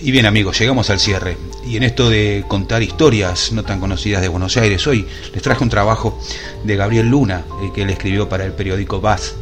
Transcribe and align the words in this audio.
Y 0.00 0.12
bien 0.12 0.26
amigos, 0.26 0.58
llegamos 0.58 0.90
al 0.90 1.00
cierre. 1.00 1.36
Y 1.66 1.76
en 1.76 1.82
esto 1.82 2.08
de 2.08 2.44
contar 2.46 2.82
historias 2.82 3.50
no 3.52 3.64
tan 3.64 3.80
conocidas 3.80 4.22
de 4.22 4.28
Buenos 4.28 4.56
Aires, 4.56 4.86
hoy 4.86 5.04
les 5.32 5.42
traje 5.42 5.64
un 5.64 5.70
trabajo 5.70 6.20
de 6.62 6.76
Gabriel 6.76 7.08
Luna, 7.08 7.44
el 7.62 7.72
que 7.72 7.82
él 7.82 7.90
escribió 7.90 8.28
para 8.28 8.44
el 8.44 8.52
periódico 8.52 9.00
Baz. 9.00 9.34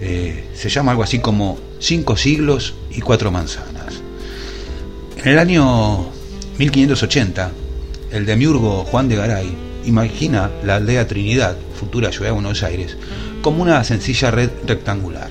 Eh, 0.00 0.48
se 0.54 0.70
llama 0.70 0.92
algo 0.92 1.02
así 1.02 1.18
como 1.18 1.58
Cinco 1.78 2.16
siglos 2.16 2.74
y 2.90 3.00
cuatro 3.00 3.30
manzanas. 3.30 4.00
En 5.16 5.28
el 5.28 5.38
año 5.38 6.06
1580, 6.58 7.50
el 8.12 8.24
demiurgo 8.24 8.84
Juan 8.84 9.08
de 9.08 9.16
Garay 9.16 9.54
imagina 9.84 10.50
la 10.64 10.76
aldea 10.76 11.06
Trinidad, 11.06 11.56
futura 11.78 12.12
ciudad 12.12 12.28
de 12.28 12.32
Buenos 12.34 12.62
Aires, 12.62 12.96
como 13.42 13.62
una 13.62 13.84
sencilla 13.84 14.30
red 14.30 14.50
rectangular. 14.66 15.30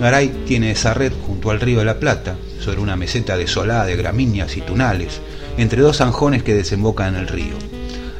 Garay 0.00 0.28
tiene 0.46 0.72
esa 0.72 0.94
red 0.94 1.12
junto 1.26 1.50
al 1.50 1.60
río 1.60 1.78
de 1.78 1.84
la 1.84 2.00
Plata, 2.00 2.36
sobre 2.64 2.80
una 2.80 2.96
meseta 2.96 3.36
desolada 3.36 3.84
de 3.84 3.96
gramíneas 3.96 4.56
y 4.56 4.62
tunales, 4.62 5.20
entre 5.58 5.82
dos 5.82 5.98
zanjones 5.98 6.42
que 6.42 6.54
desembocan 6.54 7.14
en 7.14 7.20
el 7.20 7.28
río. 7.28 7.54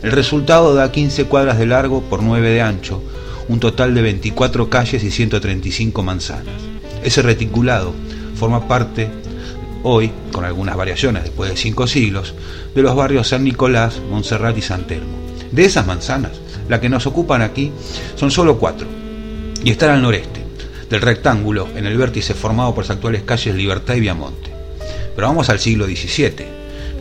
El 0.03 0.13
resultado 0.13 0.75
da 0.75 0.93
15 0.93 1.25
cuadras 1.25 1.59
de 1.59 1.67
largo 1.67 2.03
por 2.03 2.23
9 2.23 2.51
de 2.51 2.61
ancho, 2.61 3.03
un 3.49 3.59
total 3.59 3.95
de 3.95 4.03
24 4.03 4.69
calles 4.69 5.03
y 5.03 5.11
135 5.11 6.03
manzanas. 6.03 6.55
Ese 7.03 7.23
reticulado 7.23 7.95
forma 8.35 8.69
parte 8.69 9.09
hoy, 9.83 10.11
con 10.33 10.45
algunas 10.45 10.77
variaciones 10.77 11.25
después 11.25 11.51
de 11.51 11.57
cinco 11.57 11.87
siglos, 11.87 12.35
de 12.75 12.83
los 12.83 12.95
barrios 12.95 13.29
San 13.29 13.45
Nicolás, 13.45 14.01
Montserrat 14.11 14.57
y 14.59 14.63
San 14.63 14.87
Telmo. 14.87 15.17
De 15.53 15.65
esas 15.65 15.87
manzanas, 15.87 16.33
las 16.69 16.81
que 16.81 16.89
nos 16.89 17.07
ocupan 17.07 17.43
aquí 17.43 17.73
son 18.17 18.31
solo 18.31 18.59
cuatro, 18.59 18.87
y 19.63 19.71
están 19.71 19.91
al 19.91 20.03
noreste, 20.03 20.44
del 20.95 21.03
rectángulo 21.03 21.69
en 21.75 21.87
el 21.87 21.99
vértice 21.99 22.35
formado 22.35 22.73
por 22.73 22.85
las 22.85 22.91
actuales 22.91 23.25
calles 23.25 23.57
Libertad 23.57 23.97
y 23.97 24.01
Viamonte. 24.01 24.53
Pero 25.17 25.27
vamos 25.27 25.51
al 25.51 25.59
siglo 25.59 25.87
XVII, 25.87 26.47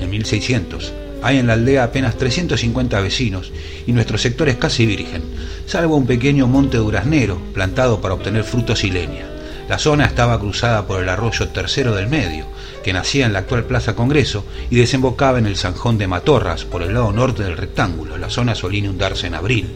en 0.01 0.09
1600. 0.09 0.91
Hay 1.21 1.37
en 1.37 1.45
la 1.45 1.53
aldea 1.53 1.83
apenas 1.83 2.17
350 2.17 2.99
vecinos 3.01 3.51
y 3.85 3.91
nuestro 3.91 4.17
sector 4.17 4.49
es 4.49 4.55
casi 4.55 4.87
virgen, 4.87 5.21
salvo 5.67 5.95
un 5.95 6.07
pequeño 6.07 6.47
monte 6.47 6.77
duraznero 6.77 7.39
plantado 7.53 8.01
para 8.01 8.15
obtener 8.15 8.43
frutos 8.43 8.83
y 8.83 8.89
leña. 8.89 9.27
La 9.69 9.77
zona 9.77 10.05
estaba 10.05 10.39
cruzada 10.39 10.87
por 10.87 10.99
el 10.99 11.07
arroyo 11.07 11.49
Tercero 11.49 11.93
del 11.93 12.07
Medio, 12.07 12.47
que 12.83 12.93
nacía 12.93 13.27
en 13.27 13.33
la 13.33 13.39
actual 13.39 13.65
Plaza 13.65 13.93
Congreso 13.93 14.43
y 14.71 14.75
desembocaba 14.75 15.37
en 15.37 15.45
el 15.45 15.55
Zanjón 15.55 15.99
de 15.99 16.07
Matorras 16.07 16.65
por 16.65 16.81
el 16.81 16.95
lado 16.95 17.11
norte 17.11 17.43
del 17.43 17.57
rectángulo. 17.57 18.17
La 18.17 18.31
zona 18.31 18.55
solía 18.55 18.79
inundarse 18.79 19.27
en 19.27 19.35
abril. 19.35 19.69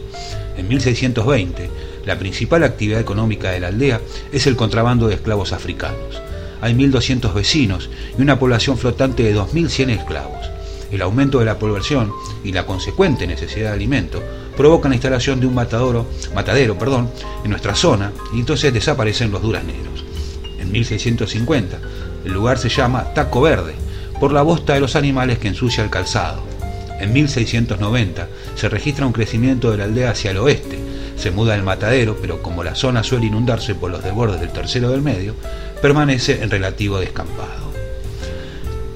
En 0.56 0.66
1620, 0.66 1.70
la 2.08 2.18
principal 2.18 2.64
actividad 2.64 3.00
económica 3.00 3.50
de 3.50 3.60
la 3.60 3.66
aldea 3.66 4.00
es 4.32 4.46
el 4.46 4.56
contrabando 4.56 5.08
de 5.08 5.16
esclavos 5.16 5.52
africanos. 5.52 6.22
Hay 6.62 6.72
1.200 6.72 7.34
vecinos 7.34 7.90
y 8.18 8.22
una 8.22 8.38
población 8.38 8.78
flotante 8.78 9.22
de 9.22 9.36
2.100 9.36 9.90
esclavos. 9.90 10.38
El 10.90 11.02
aumento 11.02 11.38
de 11.38 11.44
la 11.44 11.58
población 11.58 12.10
y 12.42 12.52
la 12.52 12.64
consecuente 12.64 13.26
necesidad 13.26 13.68
de 13.68 13.74
alimento 13.74 14.22
provocan 14.56 14.90
la 14.90 14.94
instalación 14.94 15.38
de 15.38 15.48
un 15.48 15.54
matadero, 15.54 16.06
en 17.44 17.50
nuestra 17.50 17.74
zona 17.74 18.10
y 18.32 18.38
entonces 18.38 18.72
desaparecen 18.72 19.30
los 19.30 19.42
durazneros. 19.42 20.02
En 20.58 20.72
1650, 20.72 21.78
el 22.24 22.32
lugar 22.32 22.56
se 22.56 22.70
llama 22.70 23.12
Taco 23.12 23.42
Verde 23.42 23.74
por 24.18 24.32
la 24.32 24.40
bosta 24.40 24.72
de 24.72 24.80
los 24.80 24.96
animales 24.96 25.38
que 25.38 25.48
ensucia 25.48 25.84
el 25.84 25.90
calzado. 25.90 26.42
En 27.00 27.12
1690 27.12 28.28
se 28.54 28.68
registra 28.70 29.06
un 29.06 29.12
crecimiento 29.12 29.70
de 29.70 29.76
la 29.76 29.84
aldea 29.84 30.12
hacia 30.12 30.30
el 30.30 30.38
oeste. 30.38 30.87
Se 31.18 31.30
muda 31.32 31.56
el 31.56 31.62
matadero, 31.62 32.16
pero 32.20 32.40
como 32.42 32.62
la 32.62 32.74
zona 32.74 33.02
suele 33.02 33.26
inundarse 33.26 33.74
por 33.74 33.90
los 33.90 34.04
desbordes 34.04 34.40
del 34.40 34.50
tercero 34.50 34.90
del 34.90 35.02
medio, 35.02 35.34
permanece 35.82 36.42
en 36.42 36.50
relativo 36.50 36.98
descampado. 37.00 37.72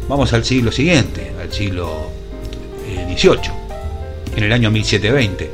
Vamos 0.08 0.32
al 0.32 0.44
siglo 0.44 0.70
siguiente, 0.70 1.32
al 1.40 1.52
siglo 1.52 2.10
XVIII. 3.16 3.50
En 4.36 4.44
el 4.44 4.52
año 4.52 4.70
1720, 4.70 5.50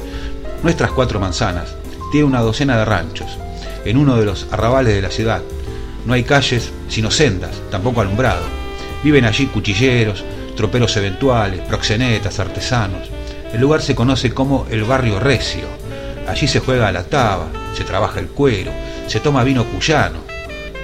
nuestras 0.62 0.90
cuatro 0.92 1.18
manzanas 1.18 1.74
tienen 2.12 2.28
una 2.28 2.42
docena 2.42 2.76
de 2.78 2.84
ranchos, 2.84 3.38
en 3.84 3.96
uno 3.96 4.16
de 4.16 4.26
los 4.26 4.46
arrabales 4.50 4.94
de 4.94 5.02
la 5.02 5.10
ciudad. 5.10 5.42
No 6.04 6.14
hay 6.14 6.24
calles, 6.24 6.70
sino 6.88 7.10
sendas, 7.10 7.60
tampoco 7.70 8.00
alumbrado. 8.00 8.44
Viven 9.02 9.24
allí 9.24 9.46
cuchilleros, 9.46 10.24
troperos 10.56 10.96
eventuales, 10.96 11.60
proxenetas, 11.60 12.38
artesanos. 12.40 13.08
El 13.52 13.60
lugar 13.60 13.80
se 13.80 13.94
conoce 13.94 14.32
como 14.34 14.66
el 14.70 14.84
barrio 14.84 15.20
recio. 15.20 15.66
Allí 16.28 16.46
se 16.46 16.60
juega 16.60 16.88
a 16.88 16.92
la 16.92 17.04
taba, 17.04 17.48
se 17.74 17.84
trabaja 17.84 18.20
el 18.20 18.28
cuero, 18.28 18.70
se 19.06 19.20
toma 19.20 19.44
vino 19.44 19.64
cuyano. 19.64 20.18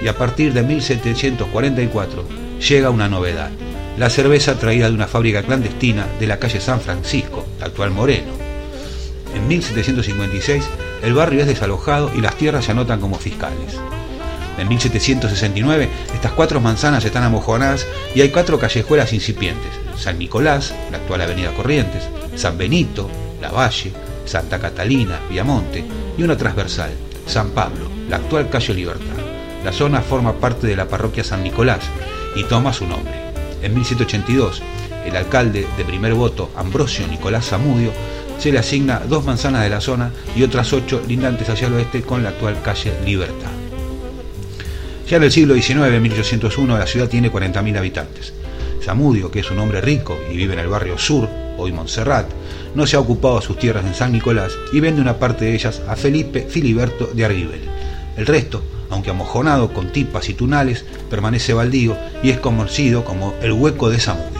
Y 0.01 0.07
a 0.07 0.17
partir 0.17 0.53
de 0.53 0.63
1744 0.63 2.27
llega 2.59 2.89
una 2.89 3.07
novedad, 3.07 3.51
la 3.97 4.09
cerveza 4.09 4.57
traída 4.57 4.89
de 4.89 4.95
una 4.95 5.07
fábrica 5.07 5.43
clandestina 5.43 6.05
de 6.19 6.27
la 6.27 6.39
calle 6.39 6.59
San 6.59 6.81
Francisco, 6.81 7.45
actual 7.61 7.91
Moreno. 7.91 8.33
En 9.35 9.47
1756 9.47 10.63
el 11.03 11.13
barrio 11.13 11.41
es 11.41 11.47
desalojado 11.47 12.11
y 12.15 12.21
las 12.21 12.35
tierras 12.35 12.65
se 12.65 12.71
anotan 12.71 12.99
como 12.99 13.17
fiscales. 13.17 13.79
En 14.57 14.67
1769 14.67 15.89
estas 16.13 16.31
cuatro 16.31 16.59
manzanas 16.59 17.05
están 17.05 17.23
amojonadas 17.23 17.85
y 18.15 18.21
hay 18.21 18.29
cuatro 18.29 18.57
callejuelas 18.57 19.13
incipientes, 19.13 19.71
San 19.97 20.17
Nicolás, 20.17 20.73
la 20.91 20.97
actual 20.97 21.21
Avenida 21.21 21.53
Corrientes, 21.53 22.03
San 22.35 22.57
Benito, 22.57 23.09
La 23.41 23.51
Valle, 23.51 23.93
Santa 24.25 24.59
Catalina, 24.59 25.19
Viamonte 25.29 25.83
y 26.17 26.23
una 26.23 26.37
transversal, 26.37 26.91
San 27.25 27.51
Pablo, 27.51 27.89
la 28.09 28.17
actual 28.17 28.49
calle 28.49 28.73
Libertad. 28.73 29.15
La 29.63 29.71
zona 29.71 30.01
forma 30.01 30.33
parte 30.33 30.67
de 30.67 30.75
la 30.75 30.87
parroquia 30.87 31.23
San 31.23 31.43
Nicolás 31.43 31.81
y 32.35 32.43
toma 32.43 32.73
su 32.73 32.85
nombre. 32.85 33.13
En 33.61 33.73
1782, 33.73 34.61
el 35.05 35.15
alcalde 35.15 35.67
de 35.77 35.85
primer 35.85 36.13
voto, 36.13 36.51
Ambrosio 36.55 37.07
Nicolás 37.07 37.49
Zamudio, 37.49 37.91
se 38.37 38.51
le 38.51 38.59
asigna 38.59 38.99
dos 38.99 39.23
manzanas 39.23 39.63
de 39.63 39.69
la 39.69 39.81
zona 39.81 40.11
y 40.35 40.43
otras 40.43 40.73
ocho 40.73 41.01
lindantes 41.07 41.49
hacia 41.49 41.67
el 41.67 41.73
oeste 41.73 42.01
con 42.01 42.23
la 42.23 42.29
actual 42.29 42.61
calle 42.61 42.93
Libertad. 43.05 43.51
Ya 45.07 45.17
en 45.17 45.23
el 45.23 45.31
siglo 45.31 45.53
XIX, 45.53 45.93
en 45.93 46.01
1801, 46.01 46.77
la 46.77 46.87
ciudad 46.87 47.07
tiene 47.07 47.31
40.000 47.31 47.77
habitantes. 47.77 48.33
Zamudio, 48.83 49.31
que 49.31 49.39
es 49.39 49.51
un 49.51 49.59
hombre 49.59 49.81
rico 49.81 50.19
y 50.31 50.35
vive 50.35 50.53
en 50.53 50.59
el 50.59 50.67
barrio 50.67 50.97
sur, 50.97 51.29
hoy 51.57 51.71
Montserrat, 51.71 52.27
no 52.75 52.85
se 52.85 52.95
ha 52.95 52.99
ocupado 52.99 53.41
sus 53.41 53.57
tierras 53.57 53.85
en 53.85 53.95
San 53.95 54.11
Nicolás 54.11 54.51
y 54.71 54.79
vende 54.79 55.01
una 55.01 55.17
parte 55.17 55.45
de 55.45 55.55
ellas 55.55 55.81
a 55.87 55.95
Felipe 55.95 56.45
Filiberto 56.47 57.09
de 57.13 57.25
Arguibel. 57.25 57.61
El 58.17 58.25
resto, 58.25 58.61
aunque 58.89 59.09
amojonado 59.09 59.73
con 59.73 59.91
tipas 59.91 60.29
y 60.29 60.33
tunales, 60.33 60.85
permanece 61.09 61.53
baldío 61.53 61.97
y 62.21 62.29
es 62.29 62.39
conocido 62.39 63.03
como 63.03 63.33
el 63.41 63.53
hueco 63.53 63.89
de 63.89 63.99
Zamudio. 63.99 64.35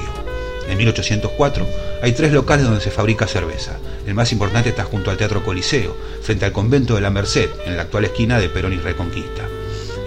En 0.69 0.77
1804 0.77 1.65
hay 2.01 2.11
tres 2.11 2.31
locales 2.31 2.65
donde 2.65 2.81
se 2.81 2.91
fabrica 2.91 3.27
cerveza. 3.27 3.77
El 4.05 4.13
más 4.13 4.31
importante 4.31 4.69
está 4.69 4.83
junto 4.83 5.11
al 5.11 5.17
Teatro 5.17 5.43
Coliseo, 5.43 5.95
frente 6.21 6.45
al 6.45 6.51
convento 6.51 6.95
de 6.95 7.01
la 7.01 7.09
Merced, 7.09 7.49
en 7.65 7.75
la 7.75 7.83
actual 7.83 8.05
esquina 8.05 8.39
de 8.39 8.49
Perón 8.49 8.73
y 8.73 8.77
Reconquista. 8.77 9.43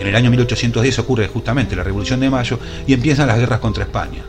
En 0.01 0.07
el 0.07 0.15
año 0.15 0.31
1810 0.31 0.99
ocurre 1.01 1.27
justamente 1.27 1.75
la 1.75 1.83
Revolución 1.83 2.21
de 2.21 2.31
Mayo 2.31 2.59
y 2.87 2.93
empiezan 2.93 3.27
las 3.27 3.39
guerras 3.39 3.59
contra 3.59 3.85
España. 3.85 4.23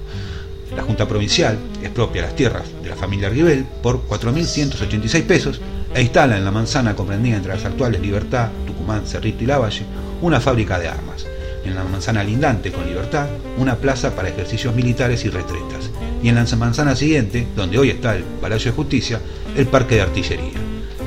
La 0.75 0.83
Junta 0.83 1.07
Provincial 1.07 1.57
expropia 1.81 2.21
las 2.21 2.35
tierras 2.35 2.63
de 2.83 2.89
la 2.89 2.95
familia 2.95 3.27
Arguibel 3.27 3.65
por 3.81 4.07
4.186 4.07 5.23
pesos 5.23 5.61
e 5.93 6.01
instala 6.01 6.37
en 6.37 6.45
la 6.45 6.51
manzana 6.51 6.95
comprendida 6.95 7.37
entre 7.37 7.53
las 7.53 7.65
actuales 7.65 8.01
Libertad, 8.01 8.49
Tucumán, 8.67 9.05
Cerrito 9.05 9.43
y 9.43 9.47
Lavalle 9.47 9.85
una 10.21 10.39
fábrica 10.39 10.79
de 10.79 10.87
armas. 10.87 11.25
en 11.65 11.75
la 11.75 11.83
manzana 11.83 12.23
lindante 12.23 12.71
con 12.71 12.87
libertad, 12.87 13.27
una 13.57 13.75
plaza 13.75 14.15
para 14.15 14.29
ejercicios 14.29 14.73
militares 14.73 15.25
y 15.25 15.29
retretas. 15.29 15.91
Y 16.23 16.29
en 16.29 16.35
la 16.35 16.45
manzana 16.55 16.95
siguiente, 16.95 17.45
donde 17.55 17.77
hoy 17.77 17.89
está 17.89 18.15
el 18.15 18.23
Palacio 18.23 18.71
de 18.71 18.77
Justicia, 18.77 19.19
el 19.55 19.67
Parque 19.67 19.95
de 19.95 20.01
Artillería. 20.01 20.53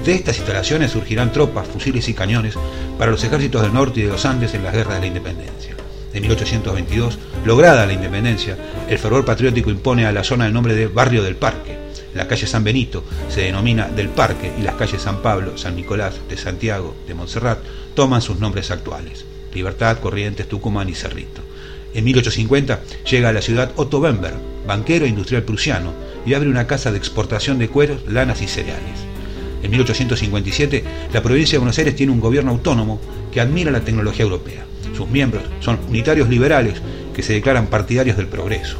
De 0.05 0.15
estas 0.15 0.37
instalaciones 0.37 0.93
surgirán 0.93 1.33
tropas, 1.33 1.67
fusiles 1.67 2.09
y 2.09 2.15
cañones 2.15 2.55
para 2.99 3.11
los 3.11 3.25
ejércitos 3.25 3.63
del 3.63 3.73
norte 3.73 4.01
y 4.01 4.03
de 4.05 4.11
los 4.11 4.25
Andes 4.25 4.55
en 4.55 4.63
las 4.63 4.75
guerras 4.75 4.97
de 4.97 5.01
la 5.01 5.07
independencia. 5.07 5.72
En 6.15 6.23
1822, 6.23 7.19
lograda 7.45 7.87
la 7.87 7.93
independencia, 7.93 8.57
el 8.89 8.99
fervor 8.99 9.25
patriótico 9.25 9.71
impone 9.71 10.07
a 10.07 10.13
la 10.13 10.25
zona 10.25 10.47
el 10.47 10.53
nombre 10.53 10.75
de 10.75 10.87
Barrio 10.87 11.23
del 11.23 11.37
Parque. 11.37 11.79
La 12.15 12.29
calle 12.29 12.47
San 12.47 12.65
Benito 12.65 13.05
se 13.31 13.43
denomina 13.43 13.89
del 13.89 14.11
Parque 14.11 14.53
y 14.59 14.63
las 14.63 14.75
calles 14.75 15.03
San 15.03 15.23
Pablo, 15.23 15.57
San 15.57 15.75
Nicolás, 15.75 16.17
de 16.29 16.37
Santiago, 16.37 16.95
de 17.07 17.15
Montserrat 17.15 17.59
toman 17.95 18.21
sus 18.21 18.39
nombres 18.39 18.71
actuales. 18.71 19.25
Libertad, 19.55 19.99
Corrientes, 19.99 20.49
Tucumán 20.49 20.89
y 20.89 20.95
Cerrito. 20.95 21.41
En 21.95 22.05
1850 22.05 22.81
llega 23.11 23.31
a 23.31 23.33
la 23.33 23.43
ciudad 23.43 23.73
Otto 23.77 24.01
Bember, 24.01 24.35
banquero 24.67 25.05
e 25.07 25.09
industrial 25.09 25.43
prusiano, 25.43 25.93
y 26.25 26.35
abre 26.35 26.49
una 26.49 26.67
casa 26.67 26.93
de 26.93 26.99
exportación 26.99 27.59
de 27.59 27.69
cueros, 27.69 28.03
lanas 28.07 28.43
y 28.43 28.49
cereales. 28.49 29.12
En 29.63 29.71
1857, 29.71 30.85
la 31.13 31.23
provincia 31.23 31.53
de 31.53 31.59
Buenos 31.61 31.79
Aires 31.79 31.95
tiene 31.95 32.13
un 32.13 32.21
gobierno 32.21 32.51
autónomo 32.51 33.01
que 33.31 33.41
admira 33.41 33.71
la 33.71 33.81
tecnología 33.81 34.25
europea. 34.25 34.65
Sus 34.97 35.09
miembros 35.09 35.45
son 35.61 35.79
unitarios 35.89 36.29
liberales 36.29 36.83
que 37.15 37.23
se 37.23 37.35
declaran 37.35 37.69
partidarios 37.69 38.17
del 38.17 38.27
progreso. 38.27 38.79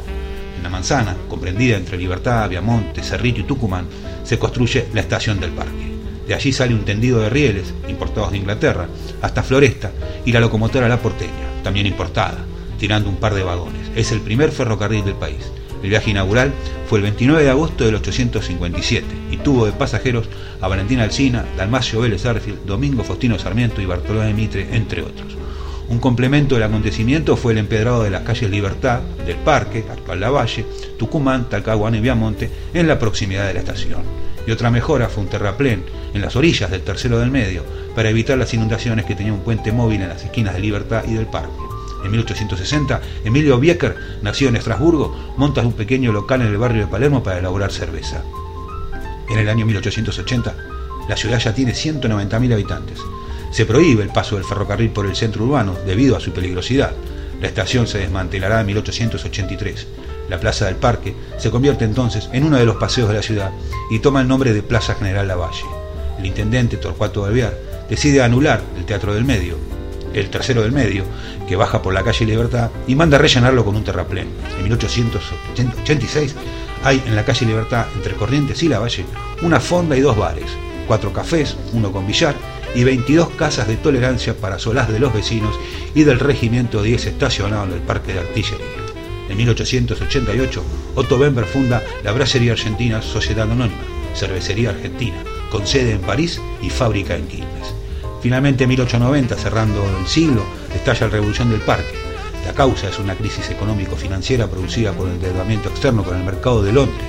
En 0.57 0.63
la 0.63 0.69
manzana, 0.69 1.15
comprendida 1.29 1.77
entre 1.77 1.97
Libertad, 1.97 2.49
Viamonte, 2.49 3.01
Cerrito 3.01 3.41
y 3.41 3.43
Tucumán, 3.43 3.87
se 4.23 4.37
construye 4.37 4.85
la 4.93 5.01
estación 5.01 5.39
del 5.39 5.51
parque. 5.51 5.93
De 6.27 6.33
allí 6.33 6.53
sale 6.53 6.73
un 6.73 6.85
tendido 6.85 7.19
de 7.19 7.29
rieles, 7.29 7.73
importados 7.87 8.31
de 8.31 8.37
Inglaterra, 8.37 8.87
hasta 9.21 9.43
Floresta 9.43 9.91
y 10.25 10.31
la 10.31 10.39
locomotora 10.39 10.87
La 10.87 11.01
Porteña, 11.01 11.61
también 11.63 11.85
importada, 11.85 12.45
tirando 12.79 13.09
un 13.09 13.17
par 13.17 13.33
de 13.33 13.43
vagones. 13.43 13.91
Es 13.95 14.11
el 14.11 14.21
primer 14.21 14.51
ferrocarril 14.51 15.03
del 15.03 15.15
país. 15.15 15.51
El 15.83 15.89
viaje 15.89 16.11
inaugural 16.11 16.53
fue 16.87 16.99
el 16.99 17.03
29 17.03 17.43
de 17.43 17.49
agosto 17.49 17.83
del 17.83 17.95
857 17.95 19.05
y 19.31 19.37
tuvo 19.37 19.65
de 19.65 19.73
pasajeros 19.73 20.29
a 20.61 20.69
Valentina 20.69 21.03
Alcina, 21.03 21.45
Dalmacio 21.57 21.99
Vélez 21.99 22.25
Arfield, 22.25 22.65
Domingo 22.65 23.03
Faustino 23.03 23.37
Sarmiento 23.37 23.81
y 23.81 23.85
Bartolomé 23.85 24.33
Mitre, 24.33 24.69
entre 24.71 25.01
otros. 25.01 25.35
Un 25.89 25.99
complemento 25.99 26.55
del 26.55 26.63
acontecimiento 26.63 27.35
fue 27.35 27.51
el 27.51 27.57
empedrado 27.57 28.01
de 28.01 28.09
las 28.09 28.21
calles 28.21 28.49
Libertad, 28.49 29.01
del 29.25 29.35
Parque, 29.35 29.83
actual 29.91 30.21
Lavalle, 30.21 30.65
Tucumán, 30.97 31.49
Talcahuano 31.49 31.97
y 31.97 31.99
Viamonte, 31.99 32.49
en 32.73 32.87
la 32.87 32.97
proximidad 32.97 33.47
de 33.47 33.55
la 33.55 33.59
estación. 33.59 34.01
Y 34.47 34.51
otra 34.51 34.71
mejora 34.71 35.09
fue 35.09 35.23
un 35.23 35.29
terraplén 35.29 35.83
en 36.13 36.21
las 36.21 36.37
orillas 36.37 36.71
del 36.71 36.81
tercero 36.81 37.19
del 37.19 37.29
medio 37.29 37.63
para 37.93 38.09
evitar 38.09 38.37
las 38.37 38.53
inundaciones 38.53 39.05
que 39.05 39.15
tenía 39.15 39.33
un 39.33 39.41
puente 39.41 39.73
móvil 39.73 40.01
en 40.01 40.09
las 40.09 40.23
esquinas 40.23 40.53
de 40.53 40.61
Libertad 40.61 41.03
y 41.07 41.13
del 41.13 41.27
Parque. 41.27 41.72
En 42.03 42.11
1860, 42.11 43.01
Emilio 43.23 43.59
Biecker, 43.59 43.95
nacido 44.21 44.49
en 44.49 44.57
Estrasburgo, 44.57 45.33
monta 45.37 45.61
un 45.61 45.73
pequeño 45.73 46.11
local 46.11 46.41
en 46.41 46.47
el 46.47 46.57
barrio 46.57 46.81
de 46.81 46.91
Palermo 46.91 47.23
para 47.23 47.39
elaborar 47.39 47.71
cerveza. 47.71 48.23
En 49.29 49.39
el 49.39 49.47
año 49.47 49.65
1880, 49.65 50.55
la 51.07 51.17
ciudad 51.17 51.39
ya 51.39 51.53
tiene 51.53 51.73
190.000 51.73 52.53
habitantes. 52.53 52.99
Se 53.51 53.65
prohíbe 53.65 54.03
el 54.03 54.09
paso 54.09 54.35
del 54.35 54.45
ferrocarril 54.45 54.89
por 54.89 55.05
el 55.05 55.15
centro 55.15 55.45
urbano 55.45 55.75
debido 55.85 56.17
a 56.17 56.19
su 56.19 56.31
peligrosidad. 56.31 56.91
La 57.39 57.47
estación 57.47 57.87
se 57.87 57.99
desmantelará 57.99 58.61
en 58.61 58.67
1883. 58.67 59.87
La 60.29 60.39
Plaza 60.39 60.65
del 60.65 60.75
Parque 60.75 61.13
se 61.37 61.51
convierte 61.51 61.85
entonces 61.85 62.29
en 62.33 62.45
uno 62.45 62.57
de 62.57 62.65
los 62.65 62.77
paseos 62.77 63.09
de 63.09 63.15
la 63.15 63.21
ciudad 63.21 63.51
y 63.91 63.99
toma 63.99 64.21
el 64.21 64.27
nombre 64.27 64.53
de 64.53 64.63
Plaza 64.63 64.95
General 64.95 65.27
Lavalle. 65.27 65.65
El 66.17 66.25
intendente 66.25 66.77
Torcuato 66.77 67.25
Alvear 67.25 67.53
decide 67.89 68.21
anular 68.21 68.61
el 68.77 68.85
Teatro 68.85 69.13
del 69.13 69.25
Medio, 69.25 69.57
el 70.13 70.29
tercero 70.29 70.61
del 70.61 70.71
medio, 70.71 71.03
que 71.47 71.55
baja 71.55 71.81
por 71.81 71.93
la 71.93 72.03
calle 72.03 72.25
Libertad 72.25 72.69
y 72.87 72.95
manda 72.95 73.17
rellenarlo 73.17 73.65
con 73.65 73.75
un 73.75 73.83
terraplén. 73.83 74.27
En 74.57 74.63
1886 74.63 76.35
hay 76.83 77.01
en 77.05 77.15
la 77.15 77.25
calle 77.25 77.45
Libertad, 77.45 77.87
entre 77.95 78.15
Corrientes 78.15 78.61
y 78.63 78.67
Lavalle, 78.67 79.05
una 79.41 79.59
fonda 79.59 79.97
y 79.97 80.01
dos 80.01 80.17
bares, 80.17 80.51
cuatro 80.87 81.13
cafés, 81.13 81.55
uno 81.73 81.91
con 81.91 82.05
billar 82.05 82.35
y 82.75 82.83
22 82.83 83.29
casas 83.31 83.67
de 83.67 83.77
tolerancia 83.77 84.35
para 84.35 84.59
solaz 84.59 84.89
de 84.89 84.99
los 84.99 85.13
vecinos 85.13 85.57
y 85.93 86.03
del 86.03 86.19
regimiento 86.19 86.81
10 86.81 87.05
estacionado 87.05 87.65
en 87.65 87.73
el 87.73 87.81
Parque 87.81 88.13
de 88.13 88.19
Artillería. 88.19 88.65
En 89.29 89.37
1888, 89.37 90.63
Otto 90.95 91.17
Bember 91.17 91.45
funda 91.45 91.81
la 92.03 92.11
Brasserie 92.11 92.51
Argentina 92.51 93.01
Sociedad 93.01 93.49
Anónima, 93.49 93.81
cervecería 94.15 94.71
argentina, 94.71 95.15
con 95.49 95.65
sede 95.65 95.93
en 95.93 96.01
París 96.01 96.41
y 96.61 96.69
fábrica 96.69 97.15
en 97.15 97.27
Quilmes. 97.27 97.82
Finalmente, 98.23 98.63
en 98.63 98.69
1890, 98.69 99.35
cerrando 99.35 99.83
el 99.99 100.07
siglo, 100.07 100.45
estalla 100.73 101.07
la 101.07 101.11
Revolución 101.11 101.49
del 101.49 101.59
Parque. 101.59 101.93
La 102.45 102.53
causa 102.53 102.87
es 102.87 102.97
una 102.97 103.15
crisis 103.15 103.49
económico-financiera 103.49 104.47
producida 104.47 104.93
por 104.93 105.09
el 105.09 105.15
endeudamiento 105.15 105.67
externo 105.67 106.05
con 106.05 106.15
el 106.15 106.23
mercado 106.23 106.63
de 106.63 106.71
Londres. 106.71 107.05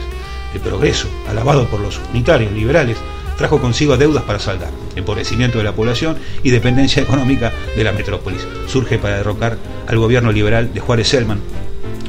El 0.52 0.60
progreso, 0.60 1.06
alabado 1.28 1.68
por 1.68 1.78
los 1.78 2.00
unitarios 2.10 2.50
liberales, 2.50 2.98
trajo 3.38 3.60
consigo 3.60 3.96
deudas 3.96 4.24
para 4.24 4.40
saldar, 4.40 4.72
empobrecimiento 4.96 5.58
de 5.58 5.64
la 5.64 5.76
población 5.76 6.16
y 6.42 6.50
dependencia 6.50 7.04
económica 7.04 7.52
de 7.76 7.84
la 7.84 7.92
metrópolis. 7.92 8.44
Surge 8.66 8.98
para 8.98 9.18
derrocar 9.18 9.56
al 9.86 9.98
gobierno 9.98 10.32
liberal 10.32 10.74
de 10.74 10.80
Juárez 10.80 11.06
Selman 11.06 11.40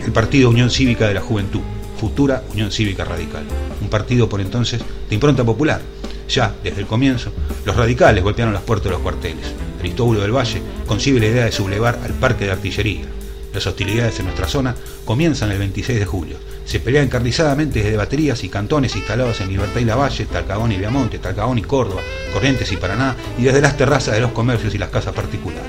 el 0.04 0.12
Partido 0.14 0.50
Unión 0.50 0.72
Cívica 0.72 1.08
de 1.08 1.14
la 1.14 1.22
Juventud, 1.22 1.62
futura 2.00 2.44
Unión 2.54 2.72
Cívica 2.72 3.06
Radical, 3.06 3.44
un 3.82 3.90
partido 3.90 4.30
por 4.30 4.42
entonces 4.42 4.82
de 5.10 5.16
impronta 5.16 5.44
popular. 5.44 5.82
Ya 6.30 6.54
desde 6.64 6.82
el 6.82 6.88
comienzo, 6.88 7.32
los 7.66 7.76
radicales 7.76 8.24
golpearon 8.24 8.54
las 8.54 8.64
puertas 8.64 8.86
de 8.86 8.92
los 8.92 9.02
cuarteles. 9.02 9.54
Aristóbulo 9.80 10.22
del 10.22 10.36
Valle 10.36 10.62
concibe 10.86 11.20
la 11.20 11.28
idea 11.28 11.46
de 11.46 11.52
sublevar 11.52 12.00
al 12.04 12.14
parque 12.14 12.46
de 12.46 12.52
artillería. 12.52 13.06
Las 13.54 13.68
hostilidades 13.68 14.20
en 14.20 14.26
nuestra 14.26 14.48
zona 14.48 14.76
comienzan 15.06 15.52
el 15.52 15.60
26 15.60 16.00
de 16.00 16.06
julio. 16.06 16.38
Se 16.66 16.80
pelean 16.80 17.06
encarnizadamente 17.06 17.82
desde 17.82 17.96
baterías 17.96 18.44
y 18.44 18.50
cantones 18.50 18.96
instalados 18.96 19.40
en 19.40 19.50
Libertad 19.50 19.80
y 19.80 19.86
Lavalle, 19.86 20.26
Talcaón 20.26 20.72
y 20.72 20.78
Viamonte, 20.78 21.20
Talcaón 21.20 21.60
y 21.60 21.62
Córdoba, 21.62 22.02
Corrientes 22.34 22.72
y 22.72 22.78
Paraná, 22.78 23.16
y 23.38 23.44
desde 23.44 23.62
las 23.62 23.78
terrazas 23.78 24.16
de 24.16 24.22
los 24.22 24.32
comercios 24.32 24.74
y 24.74 24.78
las 24.78 24.90
casas 24.90 25.14
particulares. 25.14 25.64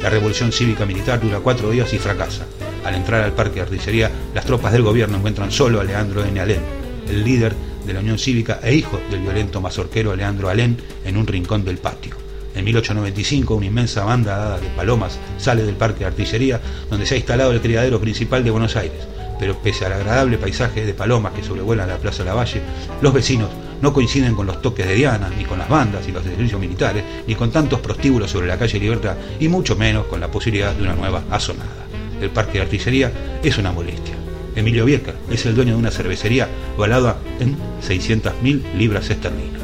La 0.00 0.10
revolución 0.10 0.52
cívica 0.52 0.86
militar 0.86 1.20
dura 1.20 1.40
cuatro 1.40 1.70
días 1.70 1.92
y 1.92 1.98
fracasa. 1.98 2.46
Al 2.84 2.94
entrar 2.94 3.24
al 3.24 3.32
parque 3.32 3.56
de 3.56 3.62
artillería, 3.62 4.10
las 4.32 4.44
tropas 4.46 4.72
del 4.72 4.82
gobierno 4.82 5.18
encuentran 5.18 5.50
solo 5.50 5.80
a 5.80 5.84
Leandro 5.84 6.24
N. 6.24 6.40
Alén, 6.40 6.62
el 7.08 7.24
líder 7.24 7.54
de 7.88 7.94
la 7.94 8.00
Unión 8.00 8.20
Cívica 8.20 8.60
e 8.62 8.72
hijo 8.72 9.00
del 9.10 9.20
violento 9.20 9.60
mazorquero 9.60 10.14
Leandro 10.14 10.48
Alén, 10.48 10.76
en 11.04 11.16
un 11.16 11.26
rincón 11.26 11.64
del 11.64 11.78
patio. 11.78 12.14
En 12.54 12.64
1895, 12.64 13.56
una 13.56 13.66
inmensa 13.66 14.04
banda 14.04 14.60
de 14.60 14.68
palomas 14.68 15.18
sale 15.38 15.64
del 15.64 15.74
parque 15.74 16.00
de 16.00 16.06
artillería, 16.06 16.60
donde 16.88 17.06
se 17.06 17.14
ha 17.14 17.16
instalado 17.16 17.50
el 17.50 17.60
criadero 17.60 18.00
principal 18.00 18.44
de 18.44 18.52
Buenos 18.52 18.76
Aires. 18.76 19.00
Pero 19.40 19.58
pese 19.58 19.86
al 19.86 19.94
agradable 19.94 20.38
paisaje 20.38 20.86
de 20.86 20.94
palomas 20.94 21.32
que 21.32 21.42
sobrevuelan 21.42 21.88
la 21.88 21.98
Plaza 21.98 22.22
Lavalle, 22.22 22.62
los 23.02 23.12
vecinos 23.12 23.50
no 23.82 23.92
coinciden 23.92 24.34
con 24.34 24.46
los 24.46 24.62
toques 24.62 24.86
de 24.86 24.94
Diana, 24.94 25.30
ni 25.36 25.44
con 25.44 25.58
las 25.58 25.68
bandas 25.68 26.06
y 26.06 26.12
los 26.12 26.22
servicios 26.22 26.60
militares, 26.60 27.02
ni 27.26 27.34
con 27.34 27.50
tantos 27.50 27.80
prostíbulos 27.80 28.30
sobre 28.30 28.46
la 28.46 28.58
calle 28.58 28.78
Libertad, 28.78 29.16
y 29.40 29.48
mucho 29.48 29.74
menos 29.74 30.06
con 30.06 30.20
la 30.20 30.30
posibilidad 30.30 30.74
de 30.74 30.82
una 30.82 30.94
nueva 30.94 31.24
azonada 31.30 31.88
el 32.20 32.30
parque 32.30 32.54
de 32.54 32.64
artillería 32.64 33.12
es 33.42 33.58
una 33.58 33.72
molestia. 33.72 34.14
Emilio 34.58 34.84
Vieca 34.84 35.14
es 35.30 35.46
el 35.46 35.54
dueño 35.54 35.72
de 35.72 35.78
una 35.78 35.90
cervecería 35.90 36.48
valada 36.76 37.18
en 37.38 37.56
600.000 37.80 38.74
libras 38.74 39.08
esterlinas. 39.08 39.62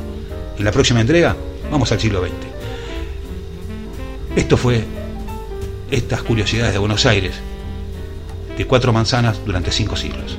En 0.59 0.65
la 0.65 0.73
próxima 0.73 1.01
entrega 1.01 1.37
vamos 1.71 1.91
al 1.93 2.01
siglo 2.01 2.23
XX. 2.23 2.33
Esto 4.37 4.57
fue 4.57 4.85
estas 5.91 6.23
curiosidades 6.23 6.73
de 6.73 6.79
Buenos 6.79 7.07
Aires, 7.07 7.35
de 8.57 8.67
cuatro 8.67 8.93
manzanas 8.93 9.45
durante 9.45 9.73
cinco 9.73 9.97
siglos. 9.97 10.39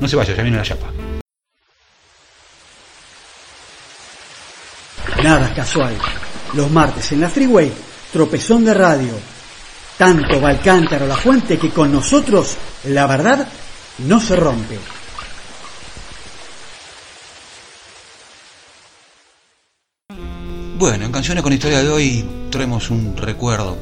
No 0.00 0.08
se 0.08 0.16
vaya, 0.16 0.34
ya 0.34 0.42
viene 0.42 0.58
la 0.58 0.62
chapa. 0.62 0.86
Nada 5.22 5.52
casual. 5.54 5.96
Los 6.54 6.70
martes 6.70 7.10
en 7.12 7.20
la 7.20 7.28
Freeway, 7.28 7.72
tropezón 8.12 8.64
de 8.64 8.74
radio 8.74 9.35
tanto 9.96 10.40
va 10.40 10.52
el 10.52 10.60
cántaro 10.60 11.06
la 11.06 11.16
fuente 11.16 11.58
que 11.58 11.70
con 11.70 11.92
nosotros 11.92 12.56
la 12.84 13.06
verdad 13.06 13.46
no 13.98 14.20
se 14.20 14.36
rompe. 14.36 14.78
Bueno, 20.78 21.06
en 21.06 21.12
Canciones 21.12 21.42
con 21.42 21.52
Historia 21.54 21.82
de 21.82 21.88
hoy 21.88 22.24
traemos 22.50 22.90
un 22.90 23.16
recuerdo. 23.16 23.78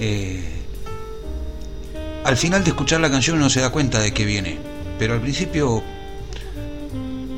Eh, 0.00 0.62
al 2.24 2.36
final 2.36 2.64
de 2.64 2.70
escuchar 2.70 3.00
la 3.00 3.10
canción 3.10 3.36
uno 3.36 3.50
se 3.50 3.60
da 3.60 3.70
cuenta 3.70 4.00
de 4.00 4.12
que 4.12 4.24
viene, 4.24 4.58
pero 4.98 5.12
al 5.12 5.20
principio 5.20 5.82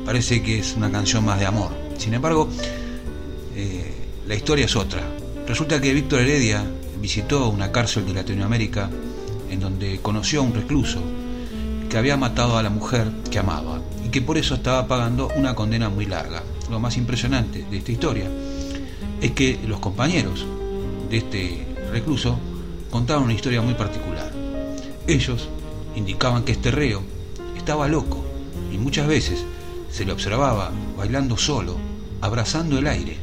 parece 0.05 0.41
que 0.41 0.59
es 0.59 0.75
una 0.75 0.89
canción 0.89 1.25
más 1.25 1.39
de 1.39 1.45
amor. 1.45 1.71
Sin 1.97 2.13
embargo, 2.13 2.49
eh, 3.55 3.93
la 4.25 4.35
historia 4.35 4.65
es 4.65 4.75
otra. 4.77 5.01
Resulta 5.45 5.81
que 5.81 5.93
Víctor 5.93 6.21
Heredia 6.21 6.63
visitó 7.01 7.49
una 7.49 7.71
cárcel 7.71 8.05
de 8.05 8.13
Latinoamérica 8.13 8.89
en 9.49 9.59
donde 9.59 9.99
conoció 9.99 10.41
a 10.41 10.43
un 10.43 10.53
recluso 10.53 10.99
que 11.89 11.97
había 11.97 12.17
matado 12.17 12.57
a 12.57 12.63
la 12.63 12.69
mujer 12.69 13.09
que 13.31 13.39
amaba 13.39 13.81
y 14.05 14.09
que 14.09 14.21
por 14.21 14.37
eso 14.37 14.55
estaba 14.55 14.87
pagando 14.87 15.29
una 15.35 15.55
condena 15.55 15.89
muy 15.89 16.05
larga. 16.05 16.43
Lo 16.69 16.79
más 16.79 16.97
impresionante 16.97 17.65
de 17.69 17.77
esta 17.77 17.91
historia 17.91 18.29
es 19.21 19.31
que 19.31 19.59
los 19.65 19.79
compañeros 19.79 20.45
de 21.09 21.17
este 21.17 21.67
recluso 21.91 22.37
contaban 22.89 23.23
una 23.23 23.33
historia 23.33 23.61
muy 23.61 23.73
particular. 23.73 24.31
Ellos 25.07 25.49
indicaban 25.95 26.43
que 26.43 26.51
este 26.51 26.71
reo 26.71 27.01
estaba 27.57 27.87
loco 27.87 28.23
y 28.71 28.77
muchas 28.77 29.07
veces 29.07 29.43
se 29.91 30.05
le 30.05 30.11
observaba 30.11 30.71
bailando 30.95 31.37
solo, 31.37 31.77
abrazando 32.21 32.77
el 32.77 32.87
aire. 32.87 33.17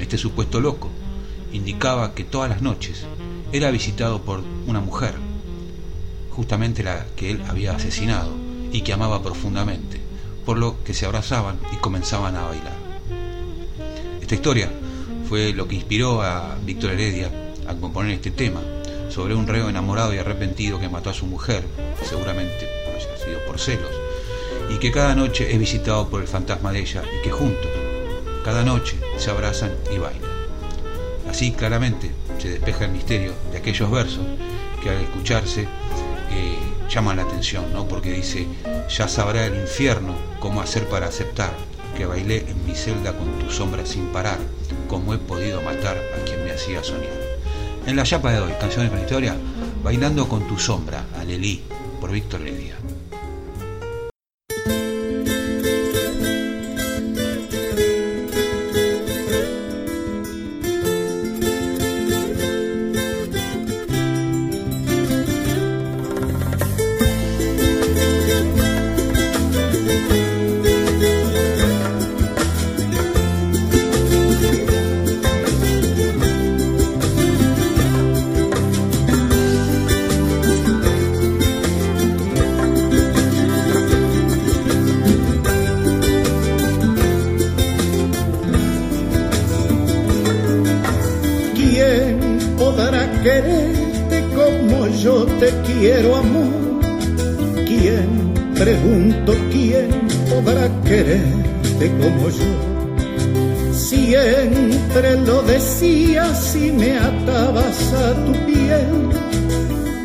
Este 0.00 0.18
supuesto 0.18 0.60
loco 0.60 0.90
indicaba 1.52 2.14
que 2.14 2.24
todas 2.24 2.50
las 2.50 2.62
noches 2.62 3.04
era 3.52 3.70
visitado 3.70 4.22
por 4.22 4.42
una 4.66 4.80
mujer, 4.80 5.14
justamente 6.30 6.82
la 6.82 7.06
que 7.16 7.30
él 7.30 7.42
había 7.48 7.76
asesinado 7.76 8.32
y 8.72 8.80
que 8.80 8.92
amaba 8.92 9.22
profundamente, 9.22 10.00
por 10.44 10.58
lo 10.58 10.82
que 10.82 10.94
se 10.94 11.06
abrazaban 11.06 11.58
y 11.72 11.76
comenzaban 11.76 12.36
a 12.36 12.42
bailar. 12.42 12.76
Esta 14.20 14.34
historia 14.34 14.70
fue 15.28 15.52
lo 15.52 15.68
que 15.68 15.76
inspiró 15.76 16.22
a 16.22 16.56
Víctor 16.64 16.92
Heredia 16.92 17.30
a 17.66 17.74
componer 17.74 18.12
este 18.12 18.30
tema 18.30 18.60
sobre 19.10 19.34
un 19.34 19.46
reo 19.46 19.68
enamorado 19.68 20.14
y 20.14 20.18
arrepentido 20.18 20.80
que 20.80 20.88
mató 20.88 21.10
a 21.10 21.14
su 21.14 21.26
mujer, 21.26 21.64
seguramente 22.02 22.66
haya 22.96 23.24
sido 23.24 23.38
por 23.46 23.60
celos, 23.60 23.92
y 24.70 24.78
que 24.78 24.90
cada 24.90 25.14
noche 25.14 25.52
es 25.52 25.58
visitado 25.58 26.08
por 26.08 26.22
el 26.22 26.28
fantasma 26.28 26.72
de 26.72 26.80
ella 26.80 27.02
y 27.18 27.22
que 27.22 27.30
juntos, 27.30 27.70
cada 28.42 28.64
noche, 28.64 28.96
se 29.18 29.30
abrazan 29.30 29.72
y 29.94 29.98
bailan. 29.98 30.31
Así 31.32 31.50
claramente 31.50 32.10
se 32.38 32.50
despeja 32.50 32.84
el 32.84 32.90
misterio 32.90 33.32
de 33.50 33.56
aquellos 33.56 33.90
versos 33.90 34.20
que 34.82 34.90
al 34.90 34.98
escucharse 34.98 35.62
eh, 35.62 36.58
llaman 36.90 37.16
la 37.16 37.22
atención, 37.22 37.72
¿no? 37.72 37.88
porque 37.88 38.12
dice, 38.12 38.46
ya 38.94 39.08
sabrá 39.08 39.46
el 39.46 39.56
infierno 39.56 40.14
cómo 40.40 40.60
hacer 40.60 40.86
para 40.90 41.06
aceptar 41.06 41.50
que 41.96 42.04
bailé 42.04 42.44
en 42.46 42.66
mi 42.66 42.74
celda 42.74 43.16
con 43.16 43.38
tu 43.38 43.50
sombra 43.50 43.86
sin 43.86 44.08
parar, 44.08 44.36
como 44.88 45.14
he 45.14 45.18
podido 45.18 45.62
matar 45.62 45.96
a 45.96 46.22
quien 46.26 46.44
me 46.44 46.50
hacía 46.50 46.84
soñar. 46.84 47.08
En 47.86 47.96
la 47.96 48.02
chapa 48.02 48.30
de 48.30 48.40
hoy, 48.40 48.52
canciones 48.60 48.90
con 48.90 49.00
historia, 49.00 49.34
bailando 49.82 50.28
con 50.28 50.46
tu 50.46 50.58
sombra, 50.58 51.06
Alelí, 51.18 51.62
por 51.98 52.10
Víctor 52.10 52.42
como 94.72 94.88
yo 94.88 95.26
te 95.38 95.50
quiero, 95.66 96.16
amor. 96.16 96.80
¿Quién, 97.66 98.34
pregunto, 98.54 99.34
quién 99.50 99.88
podrá 100.30 100.68
quererte 100.82 101.90
como 102.00 102.28
yo? 102.30 103.72
Siempre 103.72 105.16
lo 105.26 105.42
decías 105.42 106.56
y 106.56 106.72
me 106.72 106.96
atabas 106.98 107.92
a 107.92 108.14
tu 108.24 108.32
piel 108.46 109.10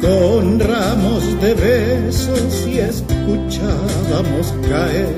con 0.02 0.60
ramos 0.60 1.42
de 1.42 1.54
besos 1.54 2.68
y 2.68 2.80
escuchábamos 2.80 4.54
caer 4.70 5.16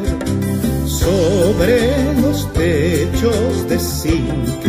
sobre 0.86 1.80
los 2.22 2.52
techos 2.54 3.70
de 3.70 3.80
zinc, 3.80 4.64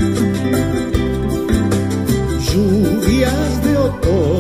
lluvias 2.53 3.65
de 3.65 3.77
otoño. 3.77 4.40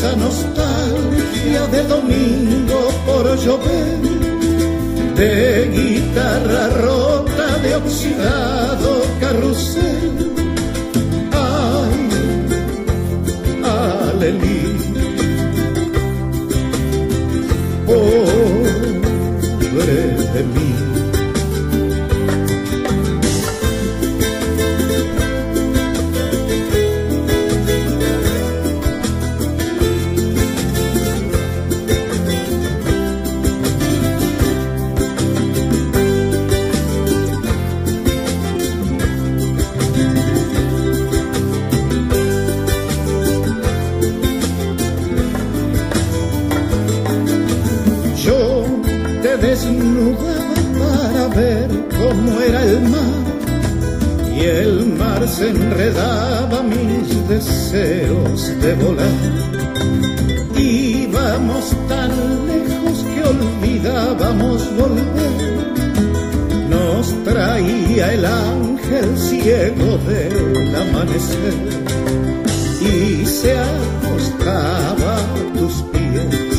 esa 0.00 0.16
nostalgia 0.16 1.66
de 1.66 1.82
domingo 1.82 2.90
por 3.04 3.36
llover, 3.36 4.00
de 5.14 5.68
guitarra 5.76 6.68
rota, 6.68 7.58
de 7.58 7.74
oxidado 7.76 9.02
carrusel 9.20 10.09
enredaba 55.80 56.62
mis 56.62 57.28
deseos 57.28 58.60
de 58.60 58.74
volar. 58.74 59.20
Íbamos 60.56 61.74
tan 61.88 62.10
lejos 62.46 63.04
que 63.10 63.20
olvidábamos 63.22 64.60
volver. 64.76 65.38
Nos 66.68 67.24
traía 67.24 68.12
el 68.12 68.24
ángel 68.24 69.16
ciego 69.16 69.98
del 70.06 70.76
amanecer 70.76 71.54
y 72.80 73.24
se 73.24 73.58
acostaba 73.58 75.16
a 75.16 75.58
tus 75.58 75.74
pies 75.92 76.56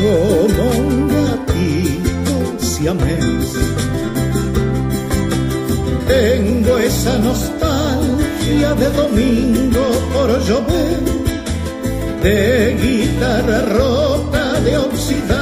como 0.00 0.70
un 0.78 1.08
gatito 1.08 2.34
siamés 2.58 3.56
esa 7.00 7.16
nostalgia 7.16 8.74
de 8.74 8.90
domingo 8.90 9.84
por 10.12 10.28
llover, 10.46 11.00
de 12.22 12.76
guitarra 12.78 13.60
rota, 13.74 14.60
de 14.60 14.76
oxidar 14.76 15.39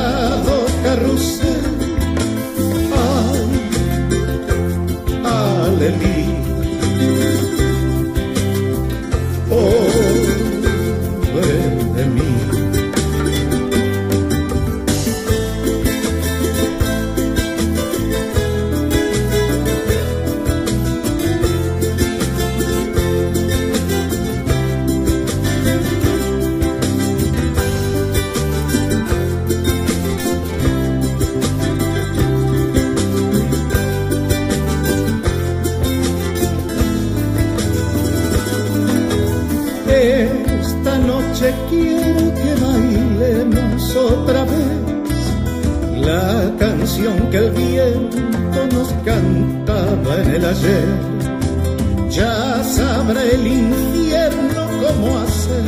ya 52.11 52.63
sabrá 52.65 53.23
el 53.23 53.47
infierno 53.47 54.67
cómo 54.81 55.19
hacer 55.19 55.65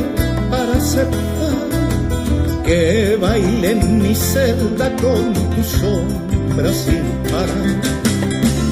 para 0.49 0.73
aceptar 0.73 1.69
que 2.65 3.17
baile 3.21 3.71
en 3.71 4.01
mi 4.01 4.13
celda 4.15 4.89
con 4.97 5.33
tu 5.33 5.63
sombra 5.63 6.71
sin 6.73 7.03
parar. 7.31 7.81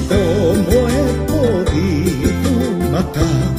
¿Cómo 0.08 0.76
he 0.96 1.06
podido 1.32 2.42
matar 2.90 3.50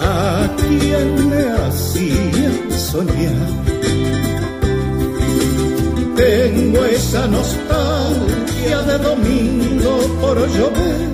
a 0.00 0.48
quien 0.56 1.28
me 1.30 1.42
hacía 1.66 2.50
soñar? 2.76 3.73
Esa 7.14 7.28
nostalgia 7.28 8.82
de 8.82 8.98
domingo 8.98 9.98
por 10.20 10.36
llover, 10.48 11.10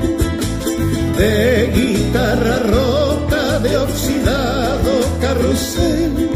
de 1.19 1.73
guitarra 1.75 2.59
rota, 2.61 3.59
de 3.59 3.77
oxidado 3.77 4.93
carrusel. 5.21 6.30